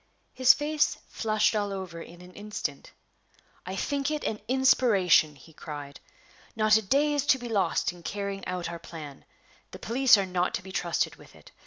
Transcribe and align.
His 0.33 0.51
face 0.55 0.97
flushed 1.09 1.55
all 1.55 1.71
over 1.71 2.01
in 2.01 2.21
an 2.23 2.33
instant. 2.33 2.91
"I 3.67 3.75
think 3.75 4.09
it 4.09 4.23
an 4.23 4.39
inspiration!" 4.47 5.35
he 5.35 5.53
cried. 5.53 5.99
"Not 6.55 6.75
a 6.75 6.81
day 6.81 7.13
is 7.13 7.23
to 7.27 7.37
be 7.37 7.47
lost 7.47 7.91
in 7.93 8.01
carrying 8.01 8.43
out 8.47 8.67
our 8.67 8.79
plan. 8.79 9.25
The 9.69 9.77
police 9.77 10.17
are 10.17 10.25
not 10.25 10.55
to 10.55 10.63
be 10.63 10.71
trusted 10.71 11.17
with 11.17 11.35
it. 11.35 11.51